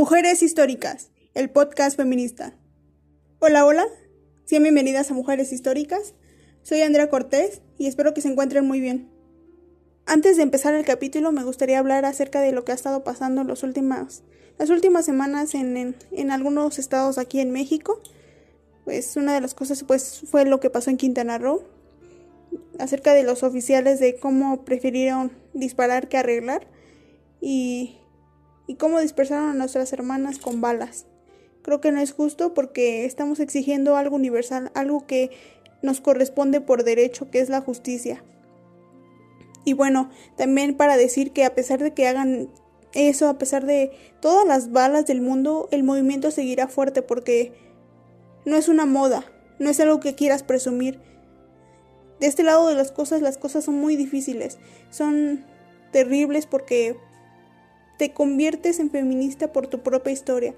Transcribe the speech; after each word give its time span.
Mujeres 0.00 0.42
Históricas, 0.42 1.10
el 1.34 1.50
podcast 1.50 1.94
feminista. 1.94 2.54
Hola, 3.38 3.66
hola, 3.66 3.84
sean 4.46 4.62
bienvenidas 4.62 5.10
a 5.10 5.14
Mujeres 5.14 5.52
Históricas. 5.52 6.14
Soy 6.62 6.80
Andrea 6.80 7.10
Cortés 7.10 7.60
y 7.76 7.86
espero 7.86 8.14
que 8.14 8.22
se 8.22 8.28
encuentren 8.28 8.66
muy 8.66 8.80
bien. 8.80 9.10
Antes 10.06 10.38
de 10.38 10.42
empezar 10.42 10.72
el 10.72 10.86
capítulo 10.86 11.32
me 11.32 11.44
gustaría 11.44 11.78
hablar 11.78 12.06
acerca 12.06 12.40
de 12.40 12.52
lo 12.52 12.64
que 12.64 12.72
ha 12.72 12.76
estado 12.76 13.04
pasando 13.04 13.42
en 13.42 13.46
los 13.46 13.62
las 13.62 14.70
últimas 14.70 15.04
semanas 15.04 15.54
en, 15.54 15.94
en, 16.12 16.30
algunos 16.30 16.78
estados 16.78 17.18
aquí 17.18 17.38
en 17.40 17.50
México. 17.50 18.00
Pues 18.86 19.16
una 19.16 19.34
de 19.34 19.42
las 19.42 19.52
cosas 19.52 19.84
pues, 19.84 20.22
fue 20.24 20.46
lo 20.46 20.60
que 20.60 20.70
pasó 20.70 20.88
en 20.88 20.96
Quintana 20.96 21.36
Roo, 21.36 21.62
acerca 22.78 23.12
de 23.12 23.22
los 23.22 23.42
oficiales 23.42 24.00
de 24.00 24.16
cómo 24.16 24.64
prefirieron 24.64 25.30
disparar 25.52 26.08
que 26.08 26.16
arreglar 26.16 26.66
y 27.42 27.99
y 28.70 28.76
cómo 28.76 29.00
dispersaron 29.00 29.48
a 29.48 29.54
nuestras 29.54 29.92
hermanas 29.92 30.38
con 30.38 30.60
balas. 30.60 31.06
Creo 31.62 31.80
que 31.80 31.90
no 31.90 32.00
es 32.00 32.12
justo 32.12 32.54
porque 32.54 33.04
estamos 33.04 33.40
exigiendo 33.40 33.96
algo 33.96 34.14
universal, 34.14 34.70
algo 34.74 35.08
que 35.08 35.32
nos 35.82 36.00
corresponde 36.00 36.60
por 36.60 36.84
derecho, 36.84 37.32
que 37.32 37.40
es 37.40 37.48
la 37.48 37.62
justicia. 37.62 38.22
Y 39.64 39.72
bueno, 39.72 40.08
también 40.36 40.76
para 40.76 40.96
decir 40.96 41.32
que 41.32 41.44
a 41.44 41.52
pesar 41.56 41.82
de 41.82 41.94
que 41.94 42.06
hagan 42.06 42.48
eso, 42.94 43.28
a 43.28 43.38
pesar 43.38 43.66
de 43.66 43.90
todas 44.20 44.46
las 44.46 44.70
balas 44.70 45.04
del 45.04 45.20
mundo, 45.20 45.68
el 45.72 45.82
movimiento 45.82 46.30
seguirá 46.30 46.68
fuerte 46.68 47.02
porque 47.02 47.52
no 48.44 48.54
es 48.54 48.68
una 48.68 48.86
moda, 48.86 49.24
no 49.58 49.68
es 49.68 49.80
algo 49.80 49.98
que 49.98 50.14
quieras 50.14 50.44
presumir. 50.44 51.00
De 52.20 52.28
este 52.28 52.44
lado 52.44 52.68
de 52.68 52.76
las 52.76 52.92
cosas, 52.92 53.20
las 53.20 53.36
cosas 53.36 53.64
son 53.64 53.74
muy 53.80 53.96
difíciles, 53.96 54.58
son 54.90 55.44
terribles 55.90 56.46
porque 56.46 56.96
te 58.00 58.14
conviertes 58.14 58.80
en 58.80 58.90
feminista 58.90 59.52
por 59.52 59.66
tu 59.66 59.80
propia 59.80 60.10
historia 60.10 60.54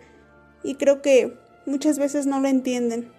y 0.62 0.76
creo 0.76 1.02
que 1.02 1.36
muchas 1.66 1.98
veces 1.98 2.24
no 2.24 2.38
lo 2.38 2.46
entienden. 2.46 3.10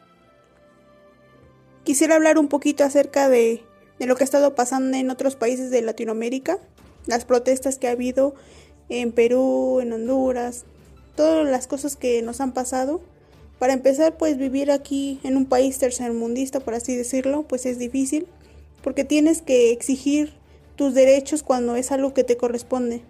Quisiera 1.84 2.16
hablar 2.16 2.38
un 2.38 2.48
poquito 2.48 2.86
acerca 2.86 3.28
de, 3.28 3.64
de 4.00 4.06
lo 4.06 4.16
que 4.16 4.24
ha 4.24 4.32
estado 4.32 4.56
pasando 4.56 4.96
en 4.96 5.10
otros 5.10 5.36
países 5.36 5.72
de 5.72 5.82
Latinoamérica, 5.82 6.58
las 7.06 7.26
protestas 7.26 7.78
que 7.78 7.90
ha 7.90 7.92
habido 7.92 8.34
en 8.88 9.12
Perú, 9.12 9.82
en 9.82 9.92
Honduras, 9.92 10.64
todas 11.18 11.46
las 11.46 11.68
cosas 11.68 11.98
que 11.98 12.22
nos 12.22 12.40
han 12.40 12.54
pasado. 12.54 13.02
Para 13.60 13.74
empezar, 13.74 14.16
pues 14.16 14.38
vivir 14.38 14.72
aquí 14.72 15.20
en 15.24 15.36
un 15.36 15.48
país 15.48 15.80
tercermundista, 15.80 16.62
por 16.62 16.76
así 16.76 16.96
decirlo, 16.96 17.44
pues 17.44 17.66
es 17.66 17.78
difícil, 17.78 18.26
porque 18.84 19.04
tienes 19.04 19.42
que 19.42 19.74
exigir 19.74 20.32
tus 20.78 20.94
derechos 20.94 21.44
cuando 21.44 21.76
es 21.76 21.92
algo 21.92 22.14
que 22.14 22.24
te 22.24 22.38
corresponde. 22.38 23.04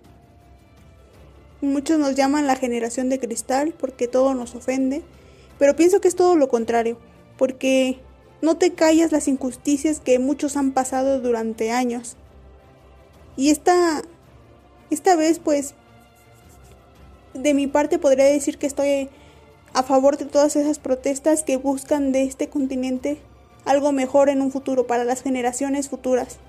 Muchos 1.63 1.97
nos 1.97 2.15
llaman 2.15 2.45
la 2.45 2.57
generación 2.57 3.07
de 3.07 3.21
cristal 3.21 3.73
porque 3.79 4.09
todo 4.09 4.33
nos 4.33 4.53
ofende, 4.53 5.01
pero 5.57 5.77
pienso 5.77 6.01
que 6.01 6.09
es 6.09 6.15
todo 6.17 6.35
lo 6.35 6.49
contrario, 6.49 6.97
porque 7.37 8.01
no 8.41 8.57
te 8.57 8.73
callas 8.73 9.13
las 9.13 9.29
injusticias 9.29 10.01
que 10.01 10.19
muchos 10.19 10.57
han 10.57 10.73
pasado 10.73 11.21
durante 11.21 11.71
años. 11.71 12.17
Y 13.37 13.49
esta, 13.49 14.01
esta 14.89 15.15
vez, 15.15 15.39
pues, 15.39 15.73
de 17.33 17.53
mi 17.53 17.67
parte 17.67 17.97
podría 17.97 18.25
decir 18.25 18.57
que 18.57 18.67
estoy 18.67 19.07
a 19.73 19.83
favor 19.83 20.17
de 20.17 20.25
todas 20.25 20.57
esas 20.57 20.79
protestas 20.79 21.43
que 21.43 21.55
buscan 21.55 22.11
de 22.11 22.23
este 22.23 22.49
continente 22.49 23.21
algo 23.63 23.93
mejor 23.93 24.27
en 24.27 24.41
un 24.41 24.51
futuro 24.51 24.85
para 24.85 25.05
las 25.05 25.21
generaciones 25.21 25.87
futuras. 25.87 26.39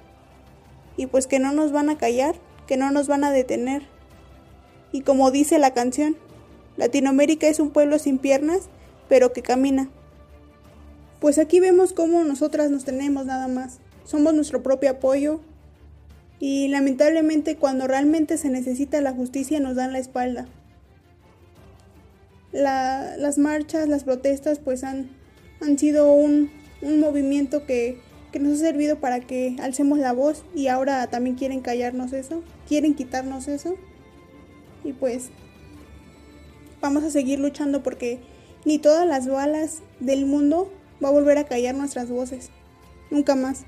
Y 0.96 1.06
pues 1.06 1.28
que 1.28 1.38
no 1.38 1.52
nos 1.52 1.70
van 1.70 1.88
a 1.88 1.98
callar, 1.98 2.34
que 2.66 2.76
no 2.76 2.90
nos 2.90 3.06
van 3.06 3.22
a 3.22 3.30
detener, 3.30 3.93
y 4.94 5.00
como 5.00 5.32
dice 5.32 5.58
la 5.58 5.74
canción, 5.74 6.16
Latinoamérica 6.76 7.48
es 7.48 7.58
un 7.58 7.70
pueblo 7.70 7.98
sin 7.98 8.18
piernas, 8.18 8.68
pero 9.08 9.32
que 9.32 9.42
camina. 9.42 9.90
Pues 11.18 11.38
aquí 11.38 11.58
vemos 11.58 11.92
cómo 11.92 12.22
nosotras 12.22 12.70
nos 12.70 12.84
tenemos 12.84 13.26
nada 13.26 13.48
más. 13.48 13.80
Somos 14.04 14.34
nuestro 14.34 14.62
propio 14.62 14.90
apoyo 14.90 15.40
y 16.38 16.68
lamentablemente 16.68 17.56
cuando 17.56 17.88
realmente 17.88 18.38
se 18.38 18.50
necesita 18.50 19.00
la 19.00 19.10
justicia 19.10 19.58
nos 19.58 19.74
dan 19.74 19.92
la 19.92 19.98
espalda. 19.98 20.46
las 22.52 23.36
marchas, 23.36 23.88
las 23.88 24.04
protestas 24.04 24.60
pues 24.60 24.84
han, 24.84 25.10
han 25.60 25.76
sido 25.76 26.12
un, 26.12 26.52
un 26.82 27.00
movimiento 27.00 27.66
que, 27.66 27.98
que 28.30 28.38
nos 28.38 28.52
ha 28.52 28.56
servido 28.58 29.00
para 29.00 29.18
que 29.18 29.56
alcemos 29.60 29.98
la 29.98 30.12
voz 30.12 30.44
y 30.54 30.68
ahora 30.68 31.04
también 31.08 31.34
quieren 31.34 31.62
callarnos 31.62 32.12
eso, 32.12 32.44
quieren 32.68 32.94
quitarnos 32.94 33.48
eso. 33.48 33.76
Y 34.84 34.92
pues 34.92 35.30
vamos 36.80 37.02
a 37.02 37.10
seguir 37.10 37.40
luchando 37.40 37.82
porque 37.82 38.20
ni 38.64 38.78
todas 38.78 39.06
las 39.06 39.26
balas 39.26 39.80
del 39.98 40.26
mundo 40.26 40.70
va 41.02 41.08
a 41.08 41.12
volver 41.12 41.38
a 41.38 41.44
callar 41.44 41.74
nuestras 41.74 42.10
voces. 42.10 42.50
Nunca 43.10 43.34
más. 43.34 43.64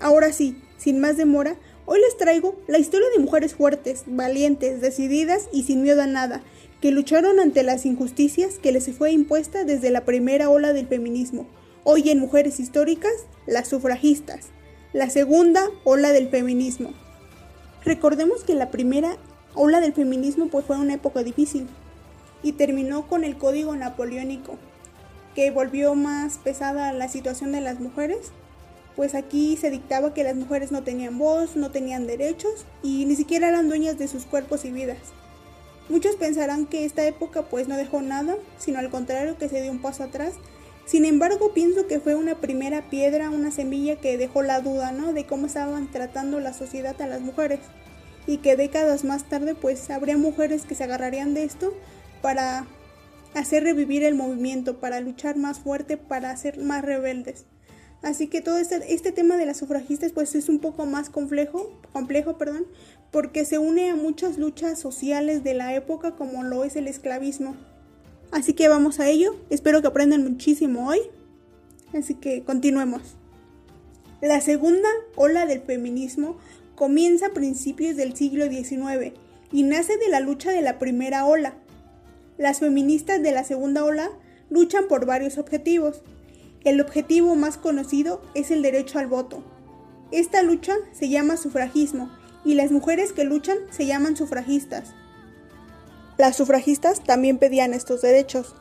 Ahora 0.00 0.32
sí, 0.32 0.56
sin 0.78 1.00
más 1.00 1.16
demora, 1.16 1.56
hoy 1.86 2.00
les 2.00 2.16
traigo 2.16 2.56
la 2.66 2.78
historia 2.78 3.08
de 3.14 3.22
mujeres 3.22 3.54
fuertes, 3.54 4.04
valientes, 4.06 4.80
decididas 4.80 5.48
y 5.52 5.62
sin 5.62 5.82
miedo 5.82 6.02
a 6.02 6.06
nada, 6.06 6.42
que 6.80 6.90
lucharon 6.90 7.40
ante 7.40 7.62
las 7.62 7.86
injusticias 7.86 8.58
que 8.58 8.72
les 8.72 8.90
fue 8.96 9.12
impuesta 9.12 9.64
desde 9.64 9.90
la 9.90 10.04
primera 10.04 10.50
ola 10.50 10.72
del 10.72 10.86
feminismo. 10.86 11.46
Hoy 11.84 12.10
en 12.10 12.18
Mujeres 12.18 12.60
Históricas, 12.60 13.12
las 13.46 13.68
sufragistas. 13.68 14.46
La 14.92 15.10
segunda 15.10 15.68
ola 15.84 16.12
del 16.12 16.28
feminismo. 16.28 16.92
Recordemos 17.84 18.44
que 18.44 18.54
la 18.54 18.70
primera 18.70 19.16
ola 19.54 19.80
del 19.80 19.92
feminismo 19.92 20.48
pues 20.48 20.64
fue 20.64 20.78
una 20.78 20.94
época 20.94 21.22
difícil 21.22 21.66
y 22.42 22.52
terminó 22.52 23.06
con 23.06 23.24
el 23.24 23.36
código 23.36 23.74
napoleónico 23.76 24.56
que 25.34 25.50
volvió 25.50 25.94
más 25.94 26.38
pesada 26.38 26.92
la 26.92 27.08
situación 27.08 27.52
de 27.52 27.60
las 27.60 27.80
mujeres 27.80 28.32
pues 28.96 29.14
aquí 29.14 29.56
se 29.56 29.70
dictaba 29.70 30.14
que 30.14 30.24
las 30.24 30.36
mujeres 30.36 30.70
no 30.70 30.82
tenían 30.82 31.18
voz, 31.18 31.56
no 31.56 31.70
tenían 31.70 32.06
derechos 32.06 32.64
y 32.82 33.06
ni 33.06 33.16
siquiera 33.16 33.48
eran 33.48 33.68
dueñas 33.68 33.98
de 33.98 34.08
sus 34.08 34.24
cuerpos 34.24 34.64
y 34.64 34.70
vidas. 34.70 34.98
Muchos 35.88 36.16
pensarán 36.16 36.66
que 36.66 36.84
esta 36.84 37.04
época 37.04 37.42
pues 37.42 37.66
no 37.68 37.76
dejó 37.76 38.02
nada, 38.02 38.36
sino 38.56 38.78
al 38.78 38.90
contrario 38.90 39.36
que 39.36 39.48
se 39.48 39.60
dio 39.62 39.72
un 39.72 39.82
paso 39.82 40.04
atrás. 40.04 40.34
Sin 40.86 41.04
embargo, 41.04 41.52
pienso 41.52 41.86
que 41.86 41.98
fue 41.98 42.14
una 42.14 42.36
primera 42.36 42.88
piedra, 42.88 43.30
una 43.30 43.50
semilla 43.50 43.96
que 43.96 44.16
dejó 44.16 44.42
la 44.42 44.60
duda, 44.60 44.92
¿no? 44.92 45.12
De 45.12 45.26
cómo 45.26 45.46
estaban 45.46 45.90
tratando 45.90 46.40
la 46.40 46.52
sociedad 46.52 47.00
a 47.02 47.06
las 47.06 47.20
mujeres 47.20 47.60
y 48.26 48.38
que 48.38 48.56
décadas 48.56 49.04
más 49.04 49.24
tarde 49.24 49.54
pues 49.54 49.90
habría 49.90 50.16
mujeres 50.16 50.64
que 50.64 50.74
se 50.74 50.84
agarrarían 50.84 51.34
de 51.34 51.44
esto 51.44 51.74
para 52.22 52.66
hacer 53.34 53.64
revivir 53.64 54.02
el 54.04 54.14
movimiento, 54.14 54.80
para 54.80 55.00
luchar 55.00 55.36
más 55.36 55.58
fuerte, 55.58 55.96
para 55.96 56.36
ser 56.36 56.58
más 56.58 56.84
rebeldes. 56.84 57.46
Así 58.02 58.28
que 58.28 58.42
todo 58.42 58.58
este, 58.58 58.92
este 58.92 59.12
tema 59.12 59.36
de 59.36 59.46
las 59.46 59.56
sufragistas 59.56 60.12
pues 60.12 60.34
es 60.34 60.48
un 60.48 60.58
poco 60.58 60.86
más 60.86 61.08
complejo, 61.08 61.72
complejo, 61.92 62.36
perdón, 62.36 62.66
porque 63.10 63.44
se 63.44 63.58
une 63.58 63.90
a 63.90 63.96
muchas 63.96 64.38
luchas 64.38 64.78
sociales 64.78 65.42
de 65.42 65.54
la 65.54 65.74
época 65.74 66.12
como 66.12 66.42
lo 66.42 66.64
es 66.64 66.76
el 66.76 66.86
esclavismo. 66.86 67.56
Así 68.30 68.52
que 68.52 68.68
vamos 68.68 69.00
a 69.00 69.08
ello, 69.08 69.36
espero 69.48 69.80
que 69.80 69.88
aprendan 69.88 70.22
muchísimo 70.22 70.88
hoy. 70.88 71.00
Así 71.92 72.14
que 72.14 72.42
continuemos. 72.42 73.16
La 74.20 74.40
segunda 74.40 74.88
ola 75.16 75.46
del 75.46 75.60
feminismo 75.60 76.36
comienza 76.74 77.26
a 77.26 77.32
principios 77.32 77.96
del 77.96 78.16
siglo 78.16 78.46
XIX 78.46 79.14
y 79.52 79.62
nace 79.62 79.96
de 79.96 80.08
la 80.08 80.20
lucha 80.20 80.50
de 80.50 80.62
la 80.62 80.78
primera 80.78 81.26
ola. 81.26 81.54
Las 82.38 82.60
feministas 82.60 83.22
de 83.22 83.32
la 83.32 83.44
segunda 83.44 83.84
ola 83.84 84.10
luchan 84.50 84.88
por 84.88 85.06
varios 85.06 85.38
objetivos. 85.38 86.02
El 86.64 86.80
objetivo 86.80 87.36
más 87.36 87.56
conocido 87.56 88.22
es 88.34 88.50
el 88.50 88.62
derecho 88.62 88.98
al 88.98 89.06
voto. 89.06 89.44
Esta 90.10 90.42
lucha 90.42 90.74
se 90.92 91.08
llama 91.08 91.36
sufragismo 91.36 92.10
y 92.44 92.54
las 92.54 92.70
mujeres 92.70 93.12
que 93.12 93.24
luchan 93.24 93.58
se 93.70 93.86
llaman 93.86 94.16
sufragistas. 94.16 94.94
Las 96.18 96.36
sufragistas 96.36 97.02
también 97.02 97.38
pedían 97.38 97.74
estos 97.74 98.02
derechos, 98.02 98.54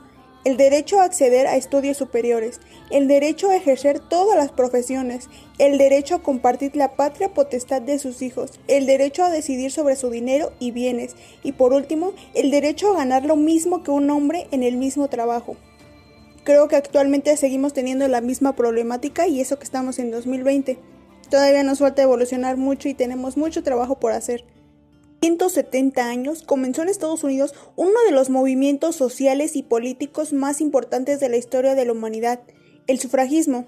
el 0.43 0.57
derecho 0.57 0.99
a 0.99 1.05
acceder 1.05 1.47
a 1.47 1.55
estudios 1.55 1.97
superiores, 1.97 2.59
el 2.89 3.07
derecho 3.07 3.49
a 3.49 3.55
ejercer 3.55 3.99
todas 3.99 4.37
las 4.37 4.51
profesiones, 4.51 5.29
el 5.57 5.77
derecho 5.77 6.15
a 6.15 6.23
compartir 6.23 6.75
la 6.75 6.95
patria 6.95 7.33
potestad 7.33 7.81
de 7.81 7.99
sus 7.99 8.21
hijos, 8.21 8.59
el 8.67 8.85
derecho 8.85 9.23
a 9.23 9.29
decidir 9.29 9.71
sobre 9.71 9.95
su 9.95 10.09
dinero 10.09 10.51
y 10.59 10.71
bienes, 10.71 11.15
y 11.43 11.53
por 11.53 11.73
último, 11.73 12.13
el 12.33 12.51
derecho 12.51 12.91
a 12.91 12.97
ganar 12.97 13.25
lo 13.25 13.35
mismo 13.35 13.83
que 13.83 13.91
un 13.91 14.09
hombre 14.09 14.47
en 14.51 14.63
el 14.63 14.77
mismo 14.77 15.07
trabajo. 15.07 15.55
Creo 16.43 16.67
que 16.67 16.75
actualmente 16.75 17.37
seguimos 17.37 17.73
teniendo 17.73 18.07
la 18.09 18.19
misma 18.19 18.53
problemática 18.53 19.27
y 19.27 19.39
eso 19.39 19.57
que 19.57 19.63
estamos 19.63 19.97
en 19.97 20.11
2020. 20.11 20.77
Todavía 21.29 21.63
nos 21.63 21.79
falta 21.79 22.01
evolucionar 22.01 22.57
mucho 22.57 22.89
y 22.89 22.93
tenemos 22.93 23.37
mucho 23.37 23.63
trabajo 23.63 23.95
por 23.95 24.11
hacer. 24.11 24.43
170 25.23 26.05
años 26.05 26.43
comenzó 26.43 26.81
en 26.81 26.89
Estados 26.89 27.23
Unidos 27.23 27.55
uno 27.77 27.97
de 28.05 28.11
los 28.11 28.29
movimientos 28.29 28.97
sociales 28.97 29.55
y 29.55 29.63
políticos 29.63 30.33
más 30.33 30.59
importantes 30.59 31.21
de 31.21 31.29
la 31.29 31.37
historia 31.37 31.75
de 31.75 31.85
la 31.85 31.93
humanidad, 31.93 32.41
el 32.87 32.99
sufragismo. 32.99 33.65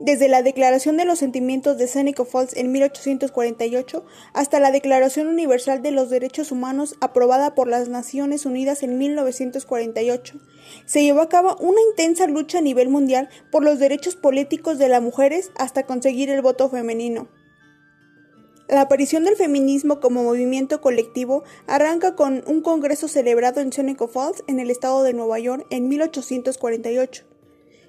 desde 0.00 0.28
la 0.28 0.42
Declaración 0.42 0.96
de 0.96 1.04
los 1.04 1.18
Sentimientos 1.18 1.76
de 1.76 1.88
Seneca 1.88 2.24
Falls 2.24 2.56
en 2.56 2.72
1848 2.72 4.04
hasta 4.32 4.60
la 4.60 4.72
Declaración 4.72 5.26
Universal 5.28 5.82
de 5.82 5.90
los 5.90 6.08
Derechos 6.08 6.50
Humanos 6.50 6.96
aprobada 7.02 7.54
por 7.54 7.68
las 7.68 7.90
Naciones 7.90 8.46
Unidas 8.46 8.82
en 8.82 8.96
1948. 8.96 10.40
Se 10.86 11.02
llevó 11.02 11.20
a 11.20 11.28
cabo 11.28 11.54
una 11.60 11.82
intensa 11.90 12.26
lucha 12.26 12.58
a 12.58 12.62
nivel 12.62 12.88
mundial 12.88 13.28
por 13.52 13.62
los 13.62 13.78
derechos 13.78 14.16
políticos 14.16 14.78
de 14.78 14.88
las 14.88 15.02
mujeres 15.02 15.52
hasta 15.58 15.84
conseguir 15.84 16.30
el 16.30 16.40
voto 16.40 16.70
femenino. 16.70 17.28
La 18.66 18.80
aparición 18.80 19.24
del 19.24 19.36
feminismo 19.36 20.00
como 20.00 20.22
movimiento 20.22 20.80
colectivo 20.80 21.44
arranca 21.66 22.16
con 22.16 22.42
un 22.46 22.62
congreso 22.62 23.08
celebrado 23.08 23.60
en 23.60 23.72
Seneca 23.72 24.08
Falls, 24.08 24.42
en 24.46 24.58
el 24.58 24.70
estado 24.70 25.02
de 25.02 25.12
Nueva 25.12 25.38
York, 25.38 25.66
en 25.68 25.88
1848. 25.88 27.24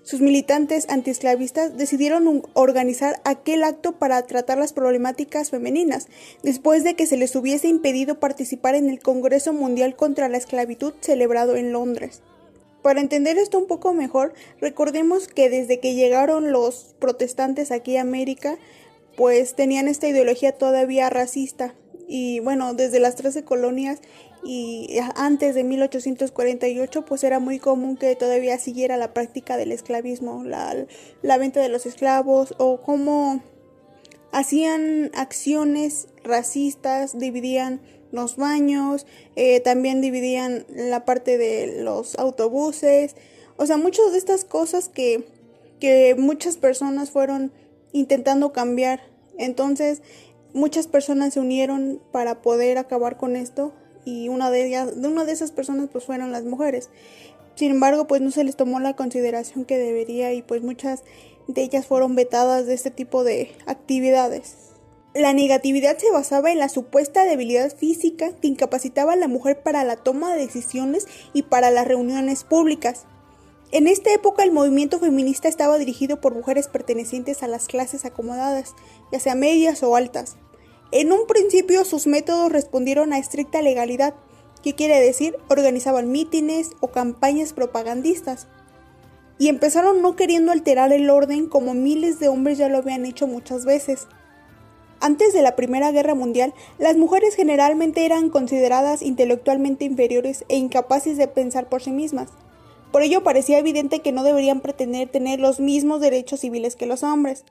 Sus 0.04 0.20
militantes 0.20 0.86
antiesclavistas 0.90 1.78
decidieron 1.78 2.44
organizar 2.54 3.22
aquel 3.24 3.64
acto 3.64 3.94
para 3.94 4.22
tratar 4.28 4.58
las 4.58 4.74
problemáticas 4.74 5.50
femeninas, 5.50 6.10
después 6.44 6.84
de 6.84 6.96
que 6.96 7.08
se 7.08 7.18
les 7.18 7.36
hubiese 7.36 7.70
impedido 7.70 8.20
participar 8.20 8.76
en 8.76 8.90
el 8.90 9.00
Congreso 9.00 9.54
Mundial 9.54 9.96
contra 9.96 10.28
la 10.28 10.38
Esclavitud 10.38 10.94
celebrado 11.00 11.56
en 11.56 11.72
Londres. 11.72 12.22
Para 12.84 13.02
entender 13.02 13.40
esto 13.40 13.58
un 13.58 13.66
poco 13.66 13.94
mejor, 13.94 14.34
recordemos 14.62 15.28
que 15.28 15.50
desde 15.50 15.80
que 15.80 15.96
llegaron 15.96 16.52
los 16.52 16.94
protestantes 17.00 17.72
aquí 17.72 17.98
a 17.98 18.02
América, 18.02 18.60
pues 19.16 19.56
tenían 19.56 19.88
esta 19.88 20.08
ideología 20.08 20.52
todavía 20.54 21.10
racista. 21.10 21.74
Y 22.08 22.40
bueno, 22.42 22.74
desde 22.74 23.00
las 23.00 23.16
13 23.16 23.44
colonias 23.44 24.00
y 24.46 25.00
antes 25.16 25.56
de 25.56 25.64
1848 25.64 27.04
pues 27.04 27.24
era 27.24 27.40
muy 27.40 27.58
común 27.58 27.98
que 27.98 28.16
todavía 28.16 28.60
siguiera 28.60 28.96
la 28.96 29.12
práctica 29.12 29.58
del 29.58 29.72
esclavismo, 29.72 30.44
la, 30.44 30.86
venta 31.38 31.62
de 31.62 31.70
los 31.70 31.88
esclavos 31.88 32.54
o 32.60 32.80
cómo 32.80 33.42
hacían 34.32 35.10
acciones 35.16 36.08
racistas, 36.24 37.18
dividían 37.18 37.82
los 38.12 38.36
baños, 38.36 39.08
eh, 39.36 39.62
también 39.62 40.00
dividían 40.00 40.66
la 40.70 41.06
parte 41.06 41.40
de 41.40 41.82
los 41.82 42.16
autobuses, 42.20 43.16
o 43.58 43.66
sea, 43.66 43.78
muchas 43.78 44.12
de 44.12 44.20
estas 44.20 44.46
cosas 44.46 44.90
que, 44.90 45.26
que 45.80 46.16
muchas 46.18 46.58
personas 46.58 47.10
fueron 47.10 47.52
intentando 47.96 48.52
cambiar. 48.52 49.00
Entonces, 49.38 50.02
muchas 50.54 50.88
personas 50.88 51.34
se 51.34 51.40
unieron 51.40 52.02
para 52.12 52.42
poder 52.42 52.78
acabar 52.78 53.18
con 53.18 53.38
esto 53.38 53.74
y 54.04 54.28
una 54.28 54.52
de 54.52 54.68
ellas, 54.68 54.94
una 54.98 55.24
de 55.24 55.32
esas 55.32 55.52
personas 55.52 55.90
pues 55.92 56.04
fueron 56.04 56.32
las 56.32 56.44
mujeres. 56.44 56.90
Sin 57.56 57.72
embargo, 57.72 58.06
pues 58.06 58.22
no 58.22 58.32
se 58.32 58.44
les 58.44 58.58
tomó 58.58 58.82
la 58.82 58.98
consideración 58.98 59.64
que 59.64 59.78
debería 59.78 60.34
y 60.34 60.42
pues 60.42 60.62
muchas 60.62 61.04
de 61.48 61.64
ellas 61.64 61.88
fueron 61.88 62.16
vetadas 62.16 62.66
de 62.66 62.74
este 62.74 62.92
tipo 62.92 63.24
de 63.24 63.56
actividades. 63.66 64.56
La 65.14 65.32
negatividad 65.32 65.98
se 65.98 66.12
basaba 66.12 66.52
en 66.52 66.60
la 66.60 66.68
supuesta 66.68 67.24
debilidad 67.24 67.74
física 67.74 68.36
que 68.36 68.50
incapacitaba 68.50 69.14
a 69.14 69.16
la 69.16 69.30
mujer 69.30 69.64
para 69.64 69.86
la 69.86 69.96
toma 69.96 70.34
de 70.34 70.42
decisiones 70.42 71.08
y 71.32 71.44
para 71.44 71.72
las 71.72 71.88
reuniones 71.88 72.44
públicas. 72.44 73.06
En 73.72 73.88
esta 73.88 74.14
época 74.14 74.44
el 74.44 74.52
movimiento 74.52 75.00
feminista 75.00 75.48
estaba 75.48 75.78
dirigido 75.78 76.22
por 76.22 76.36
mujeres 76.36 76.68
pertenecientes 76.68 77.42
a 77.42 77.48
las 77.48 77.68
clases 77.68 78.06
acomodadas, 78.06 78.76
ya 79.12 79.20
sea 79.20 79.36
medias 79.36 79.82
o 79.82 79.96
altas. 79.96 80.38
En 80.92 81.12
un 81.12 81.26
principio 81.28 81.84
sus 81.84 82.06
métodos 82.06 82.52
respondieron 82.52 83.12
a 83.12 83.18
estricta 83.18 83.62
legalidad, 83.62 84.14
que 84.64 84.76
quiere 84.76 85.00
decir 85.00 85.36
organizaban 85.50 86.12
mítines 86.12 86.72
o 86.80 86.90
campañas 86.90 87.54
propagandistas. 87.54 88.48
Y 89.38 89.50
empezaron 89.50 90.02
no 90.02 90.16
queriendo 90.16 90.52
alterar 90.52 90.94
el 90.94 91.10
orden 91.10 91.48
como 91.48 91.74
miles 91.74 92.20
de 92.20 92.30
hombres 92.30 92.58
ya 92.58 92.70
lo 92.70 92.78
habían 92.78 93.06
hecho 93.06 93.28
muchas 93.28 93.66
veces. 93.66 94.08
Antes 95.02 95.34
de 95.34 95.42
la 95.42 95.56
Primera 95.56 95.92
Guerra 95.92 96.16
Mundial, 96.16 96.54
las 96.78 96.96
mujeres 96.98 97.36
generalmente 97.36 98.06
eran 98.06 98.30
consideradas 98.30 99.02
intelectualmente 99.02 99.86
inferiores 99.86 100.46
e 100.50 100.56
incapaces 100.56 101.18
de 101.18 101.28
pensar 101.28 101.68
por 101.68 101.84
sí 101.84 101.92
mismas. 101.92 102.30
Por 102.92 103.02
ello 103.02 103.24
parecía 103.24 103.60
evidente 103.60 104.00
que 104.00 104.12
no 104.12 104.24
deberían 104.24 104.62
pretender 104.62 105.10
tener 105.10 105.40
los 105.40 105.60
mismos 105.60 106.02
derechos 106.02 106.42
civiles 106.42 106.76
que 106.76 106.86
los 106.86 107.04
hombres. 107.04 107.44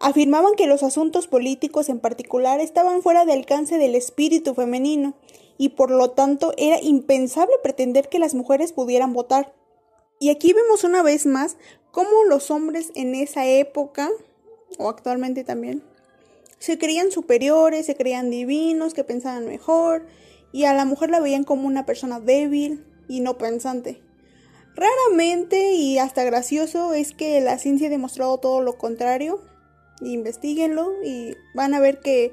Afirmaban 0.00 0.54
que 0.54 0.66
los 0.66 0.82
asuntos 0.82 1.26
políticos 1.26 1.88
en 1.88 2.00
particular 2.00 2.60
estaban 2.60 3.02
fuera 3.02 3.24
de 3.24 3.32
alcance 3.32 3.78
del 3.78 3.94
espíritu 3.94 4.54
femenino 4.54 5.14
y 5.58 5.70
por 5.70 5.90
lo 5.90 6.10
tanto 6.10 6.54
era 6.56 6.80
impensable 6.80 7.54
pretender 7.62 8.08
que 8.08 8.20
las 8.20 8.34
mujeres 8.34 8.72
pudieran 8.72 9.12
votar. 9.12 9.52
Y 10.20 10.30
aquí 10.30 10.52
vemos 10.52 10.84
una 10.84 11.02
vez 11.02 11.26
más 11.26 11.56
cómo 11.90 12.24
los 12.28 12.50
hombres 12.50 12.90
en 12.94 13.14
esa 13.14 13.46
época, 13.46 14.08
o 14.78 14.88
actualmente 14.88 15.44
también, 15.44 15.82
se 16.58 16.78
creían 16.78 17.10
superiores, 17.10 17.86
se 17.86 17.96
creían 17.96 18.30
divinos, 18.30 18.94
que 18.94 19.04
pensaban 19.04 19.46
mejor, 19.46 20.06
y 20.52 20.64
a 20.64 20.74
la 20.74 20.84
mujer 20.84 21.10
la 21.10 21.20
veían 21.20 21.44
como 21.44 21.66
una 21.66 21.86
persona 21.86 22.20
débil 22.20 22.84
y 23.08 23.20
no 23.20 23.38
pensante. 23.38 24.00
Raramente 24.78 25.72
y 25.72 25.98
hasta 25.98 26.22
gracioso 26.22 26.94
es 26.94 27.12
que 27.12 27.40
la 27.40 27.58
ciencia 27.58 27.88
ha 27.88 27.90
demostrado 27.90 28.38
todo 28.38 28.62
lo 28.62 28.78
contrario, 28.78 29.40
investiguenlo 30.00 30.92
y 31.04 31.34
van 31.52 31.74
a 31.74 31.80
ver 31.80 31.98
que 31.98 32.32